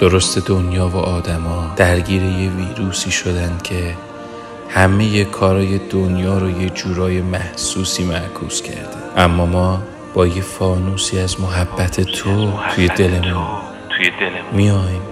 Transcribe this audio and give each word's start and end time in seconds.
درست 0.00 0.38
دنیا 0.38 0.88
و 0.88 0.96
آدما 0.96 1.72
درگیر 1.76 2.22
یه 2.22 2.50
ویروسی 2.50 3.10
شدن 3.10 3.58
که 3.62 3.94
همه 4.68 5.24
کارای 5.24 5.78
دنیا 5.78 6.38
رو 6.38 6.62
یه 6.62 6.70
جورای 6.70 7.20
محسوسی 7.20 8.04
معکوس 8.04 8.62
کرده. 8.62 8.96
اما 9.16 9.46
ما 9.46 9.82
با 10.14 10.26
یه 10.26 10.42
فانوسی 10.42 11.18
از 11.18 11.40
محبت 11.40 12.00
تو 12.00 12.52
توی 12.74 12.88
دلمون 12.88 13.46
میایم. 14.52 15.02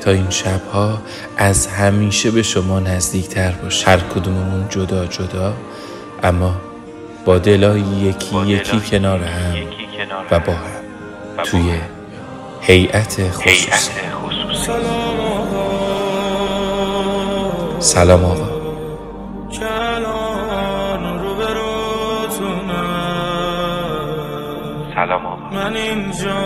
تا 0.00 0.10
این 0.10 0.30
شبها 0.30 0.98
از 1.36 1.66
همیشه 1.66 2.30
به 2.30 2.42
شما 2.42 2.80
نزدیکتر 2.80 3.50
باشه. 3.50 3.90
هر 3.90 3.98
کدوممون 3.98 4.66
جدا 4.68 5.06
جدا 5.06 5.54
اما 6.22 6.56
با 7.24 7.38
دلای 7.38 7.80
یکی 7.80 8.36
یکی 8.46 8.80
کنار 8.80 9.20
هم 9.20 9.54
و 10.30 10.38
با 10.38 10.52
هم 10.52 10.84
توی 11.44 11.72
هیئت 12.66 13.30
خصوصی. 13.30 13.92
سلام 17.80 18.24
آقا. 18.24 18.48
سلام 24.94 25.26
آقا. 25.26 25.50
من 25.52 25.76
اینجا 25.76 26.42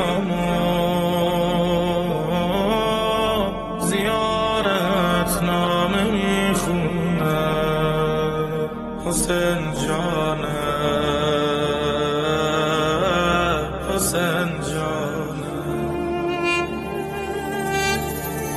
زیارت 3.79 5.43
نامه 5.43 6.05
می‌خونم. 6.11 7.29
حسین 9.07 9.73
جانم 9.87 10.28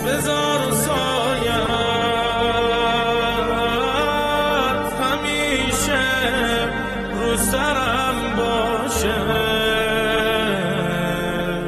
بذار 0.05 0.71
سایت. 0.71 1.67
همیشه 5.01 6.05
رو 7.19 7.37
سرم 7.37 8.15
باشه. 8.37 9.19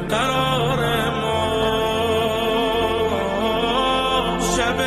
قرار 0.08 0.80
ما 1.20 1.44
شب 4.56 4.78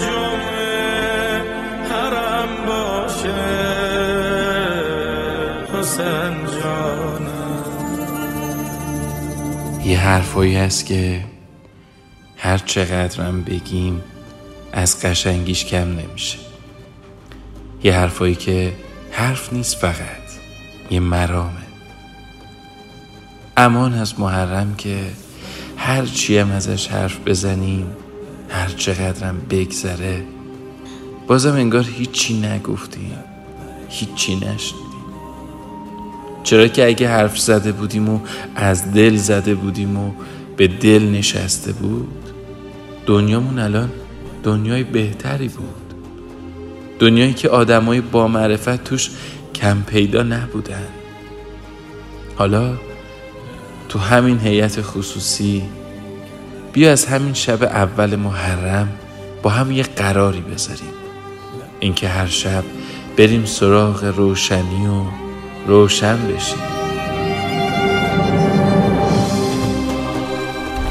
جمعه 0.00 1.42
حرم 1.90 2.52
باشه. 2.66 3.40
حسین 5.78 6.34
جانم. 6.62 7.64
یه 9.84 9.98
حرفایی 9.98 10.56
هست 10.56 10.86
که 10.86 11.20
هر 12.44 12.58
چقدرم 12.58 13.42
بگیم 13.42 14.00
از 14.72 15.00
قشنگیش 15.00 15.64
کم 15.64 15.88
نمیشه. 15.88 16.38
یه 17.82 17.94
حرفایی 17.94 18.34
که 18.34 18.72
حرف 19.10 19.52
نیست 19.52 19.76
فقط 19.76 20.24
یه 20.90 21.00
مرامه. 21.00 21.50
امان 23.56 23.94
از 23.94 24.20
محرم 24.20 24.74
که 24.74 24.96
هر 25.76 26.06
چی 26.06 26.38
هم 26.38 26.50
ازش 26.50 26.86
حرف 26.86 27.18
بزنیم 27.26 27.86
هر 28.48 28.68
چقدرم 28.68 29.38
بگذره 29.50 30.24
بازم 31.26 31.52
انگار 31.52 31.84
هیچی 31.84 32.40
نگفتیم 32.40 33.18
هیچی 33.88 34.34
نشنیدیم. 34.34 35.04
چرا 36.42 36.68
که 36.68 36.86
اگه 36.86 37.08
حرف 37.08 37.38
زده 37.38 37.72
بودیم 37.72 38.08
و 38.08 38.20
از 38.54 38.92
دل 38.92 39.16
زده 39.16 39.54
بودیم 39.54 39.96
و 39.96 40.12
به 40.56 40.68
دل 40.68 41.02
نشسته 41.02 41.72
بود 41.72 42.33
دنیامون 43.06 43.58
الان 43.58 43.90
دنیای 44.42 44.84
بهتری 44.84 45.48
بود. 45.48 45.94
دنیایی 46.98 47.32
که 47.32 47.48
آدمای 47.48 48.00
با 48.00 48.28
معرفت 48.28 48.84
توش 48.84 49.10
کم 49.54 49.82
پیدا 49.82 50.22
نبودن. 50.22 50.86
حالا 52.36 52.74
تو 53.88 53.98
همین 53.98 54.38
هیئت 54.38 54.82
خصوصی 54.82 55.62
بیا 56.72 56.92
از 56.92 57.06
همین 57.06 57.34
شب 57.34 57.62
اول 57.62 58.16
محرم 58.16 58.88
با 59.42 59.50
هم 59.50 59.72
یه 59.72 59.82
قراری 59.82 60.40
بذاریم. 60.40 60.94
اینکه 61.80 62.08
هر 62.08 62.26
شب 62.26 62.64
بریم 63.16 63.44
سراغ 63.44 64.04
روشنی 64.04 64.86
و 64.86 65.02
روشن 65.66 66.18
بشیم. 66.26 66.83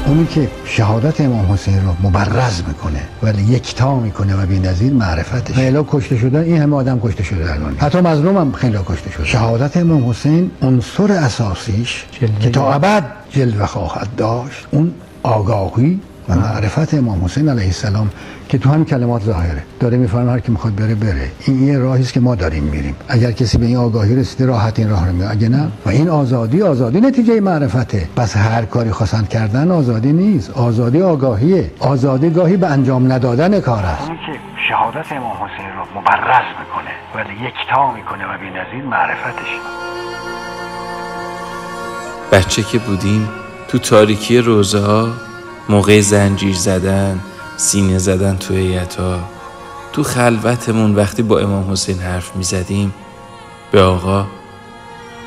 اونی 0.06 0.26
که 0.26 0.48
شهادت 0.64 1.20
امام 1.20 1.52
حسین 1.52 1.86
رو 1.86 1.94
مبرز 2.02 2.62
می‌کنه 2.68 3.00
ولی 3.22 3.42
یکتا 3.42 4.00
می‌کنه 4.00 4.42
و 4.42 4.46
بی‌نظیر 4.46 4.92
معرفتش. 4.92 5.54
خیلی 5.54 5.78
کشته 5.88 6.16
شدن. 6.16 6.42
این 6.42 6.62
همه 6.62 6.76
آدم 6.76 7.00
کشته 7.00 7.22
شده 7.22 7.56
دنیا 7.56 7.68
حتی 7.78 8.00
مظلوم 8.00 8.36
هم 8.36 8.52
خیلی 8.52 8.78
کشته 8.86 9.10
شده. 9.10 9.24
شهادت 9.26 9.76
امام 9.76 10.10
حسین 10.10 10.50
عنصر 10.62 11.12
اساسیش 11.12 12.04
که 12.40 12.50
تا 12.50 12.72
ابد 12.72 13.04
جلوه 13.30 13.66
خواهد 13.66 14.08
داشت 14.16 14.66
اون 14.70 14.94
آگاهی 15.22 16.00
و 16.28 16.34
معرفت 16.34 16.94
امام 16.94 17.24
حسین 17.24 17.48
علیه 17.48 17.64
السلام 17.64 18.10
که 18.48 18.58
تو 18.58 18.70
همین 18.70 18.84
کلمات 18.84 19.22
ظاهره. 19.22 19.62
داره 19.80 19.96
میفرمه 19.96 20.30
هر 20.30 20.38
کی 20.38 20.52
می‌خواد 20.52 20.74
بره 20.74 20.94
بره. 20.94 21.30
این 21.46 21.68
یه 21.68 21.78
راهی 21.78 22.02
است 22.02 22.12
که 22.12 22.20
ما 22.20 22.34
داریم 22.34 22.62
میریم. 22.62 22.96
اگر 23.08 23.32
کسی 23.32 23.58
به 23.58 23.66
این 23.66 23.76
آگاهی 23.76 24.16
رسیده 24.16 24.46
راحت 24.46 24.78
این 24.78 24.90
راه 24.90 25.06
رو 25.06 25.12
میره 25.12 25.30
اگه 25.30 25.48
نه؟ 25.48 25.68
و 25.86 25.88
این 25.88 26.08
آزادی 26.08 26.62
آزادی 26.62 27.00
نتیجه 27.00 27.40
معرفته. 27.40 28.08
پس 28.16 28.36
هر 28.36 28.64
کاری 28.64 28.90
خواستن 28.90 29.24
کردن 29.24 29.70
آزادی 29.70 30.12
نیست. 30.12 30.50
آزادی 30.50 31.02
آگاهیه. 31.02 31.70
آزادی 31.80 32.30
گاهی 32.30 32.56
به 32.56 32.66
انجام 32.66 33.12
ندادن 33.12 33.60
کار 33.60 33.84
است. 33.84 34.08
که 34.08 34.32
شهادت 34.68 35.12
امام 35.12 35.32
حسین 35.32 35.66
رو 35.66 36.00
مبرز 36.00 36.46
می‌کنه 36.60 36.94
ولی 37.14 37.46
یکتا 37.46 37.92
می‌کنه 37.92 38.24
و 38.24 38.38
بی‌نظیر 38.38 38.84
معرفتش. 38.90 39.50
بچه 42.32 42.62
که 42.62 42.78
بودیم 42.78 43.28
تو 43.68 43.78
تاریکی 43.78 44.38
روزه 44.38 44.78
ها 44.78 45.08
موقع 45.68 46.00
زنجیر 46.00 46.56
زدن 46.56 47.20
سینه 47.56 47.98
زدن 47.98 48.36
تو 48.36 48.54
هیئتا 48.54 49.20
تو 49.92 50.02
خلوتمون 50.02 50.94
وقتی 50.94 51.22
با 51.22 51.38
امام 51.38 51.72
حسین 51.72 51.98
حرف 51.98 52.36
می 52.36 52.44
زدیم 52.44 52.94
به 53.72 53.82
آقا 53.82 54.26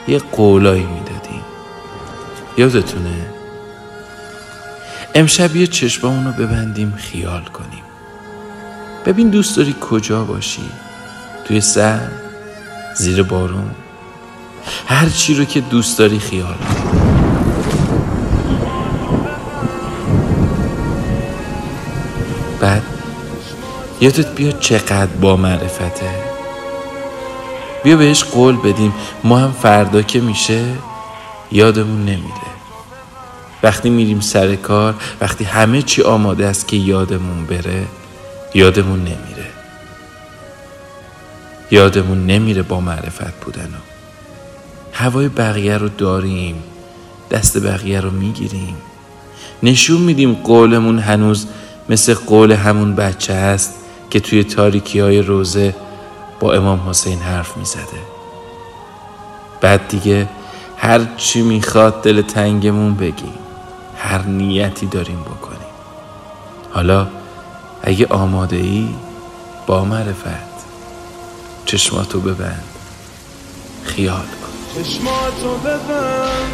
یه 0.07 0.19
قولایی 0.19 0.83
می 0.83 0.99
دادیم 0.99 1.41
یادتونه؟ 2.57 3.25
امشب 5.15 5.55
یه 5.55 5.67
چشمامون 5.67 6.25
رو 6.25 6.31
ببندیم 6.31 6.93
خیال 6.97 7.43
کنیم. 7.43 7.83
ببین 9.05 9.29
دوست 9.29 9.57
داری 9.57 9.75
کجا 9.81 10.23
باشی؟ 10.23 10.69
توی 11.45 11.61
سر؟ 11.61 12.09
زیر 12.95 13.23
بارون؟ 13.23 13.71
هر 14.87 15.09
چی 15.09 15.33
رو 15.35 15.45
که 15.45 15.61
دوست 15.61 15.99
داری 15.99 16.19
خیال 16.19 16.53
کن. 16.53 17.16
بعد 22.59 22.83
یادت 24.01 24.35
بیا 24.35 24.51
چقدر 24.51 25.05
با 25.05 25.35
معرفته؟ 25.35 26.09
بیا 27.83 27.97
بهش 27.97 28.23
قول 28.23 28.55
بدیم 28.55 28.93
ما 29.23 29.37
هم 29.37 29.51
فردا 29.51 30.01
که 30.01 30.19
میشه 30.19 30.65
یادمون 31.51 32.01
نمیره. 32.01 32.47
وقتی 33.63 33.89
میریم 33.89 34.19
سر 34.19 34.55
کار 34.55 34.95
وقتی 35.21 35.43
همه 35.43 35.81
چی 35.81 36.01
آماده 36.01 36.47
است 36.47 36.67
که 36.67 36.77
یادمون 36.77 37.45
بره 37.45 37.85
یادمون 38.53 38.99
نمیره. 38.99 39.47
یادمون 41.71 42.25
نمیره 42.25 42.61
با 42.61 42.79
معرفت 42.79 43.45
بودن 43.45 43.65
و. 43.65 43.77
هوای 44.93 45.27
بقیه 45.27 45.77
رو 45.77 45.89
داریم 45.89 46.63
دست 47.31 47.63
بقیه 47.63 48.01
رو 48.01 48.11
می‌گیریم. 48.11 48.77
نشون 49.63 50.01
میدیم 50.01 50.33
قولمون 50.33 50.99
هنوز 50.99 51.47
مثل 51.89 52.13
قول 52.13 52.51
همون 52.51 52.95
بچه 52.95 53.33
است 53.33 53.73
که 54.09 54.19
توی 54.19 54.43
تاریکی 54.43 54.99
های 54.99 55.21
روزه 55.21 55.75
با 56.39 56.53
امام 56.53 56.89
حسین 56.89 57.19
حرف 57.19 57.57
می 57.57 57.65
زده. 57.65 58.01
بعد 59.61 59.87
دیگه 59.87 60.29
هر 60.77 61.01
چی 61.17 61.41
می‌خواد 61.41 62.01
دل 62.01 62.21
تنگمون 62.21 62.95
بگیم. 62.95 63.33
هر 63.97 64.21
نیتی 64.21 64.85
داریم 64.85 65.21
بکنیم. 65.21 65.57
حالا 66.73 67.07
اگه 67.83 68.07
آماده 68.09 68.55
ای 68.55 68.89
با 69.67 69.85
معرفت. 69.85 70.57
چشماتو 71.65 72.19
ببند. 72.19 72.63
خیال 73.83 74.15
کن. 74.15 74.83
چشماتو 74.83 75.57
ببند. 75.57 76.51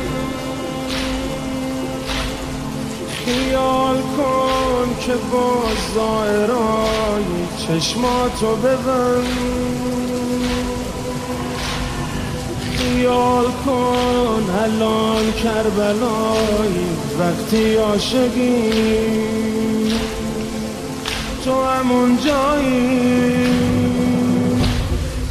خیال 3.26 3.98
کن. 4.18 4.43
که 5.06 5.14
با 5.32 5.64
زائرای 5.96 7.24
چشماتو 7.68 8.56
ببند. 8.56 9.28
خیال 12.78 13.46
کن 13.66 14.44
الان 14.64 15.32
کربلایی 15.32 16.88
وقتی 17.20 17.76
عاشقی. 17.76 18.72
تو 21.46 21.64
همون 21.64 22.18
جایی. 22.26 23.54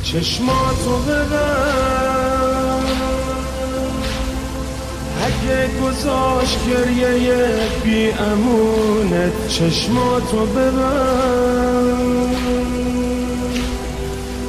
چشماتو 0.02 0.96
ببر 1.06 2.11
اگه 5.42 5.68
گذاشت 5.82 6.58
گریه 6.66 7.46
بی 7.84 8.10
امونت 8.10 9.48
چشماتو 9.48 10.46
ببر 10.46 11.96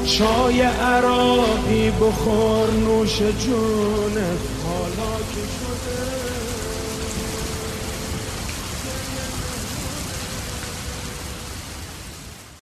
چای 0.06 0.62
عراقی 0.62 1.92
بخور 1.92 2.72
نوش 2.72 3.18
جونت 3.18 4.42
حالا 4.66 5.14
که 5.34 5.44
شده. 5.60 6.43